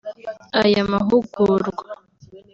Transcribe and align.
Aya 0.61 0.83
mahugurwa 0.91 1.85